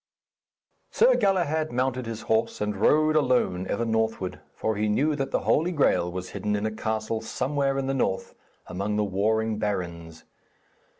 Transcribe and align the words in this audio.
Sir 0.89 1.13
Galahad 1.15 1.71
mounted 1.71 2.07
his 2.07 2.21
horse 2.23 2.59
and 2.59 2.75
rode 2.75 3.15
alone, 3.15 3.67
ever 3.69 3.85
northward, 3.85 4.39
for 4.55 4.75
he 4.75 4.89
knew 4.89 5.15
that 5.15 5.29
the 5.29 5.41
Holy 5.41 5.71
Graal 5.71 6.11
was 6.11 6.29
hidden 6.31 6.55
in 6.55 6.65
a 6.65 6.71
castle 6.71 7.21
somewhere 7.21 7.77
in 7.77 7.85
the 7.85 7.93
north 7.93 8.33
among 8.65 8.95
the 8.95 9.03
warring 9.03 9.59
barons. 9.59 10.23